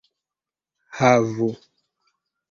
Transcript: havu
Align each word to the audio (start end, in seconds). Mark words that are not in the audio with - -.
havu 0.99 1.47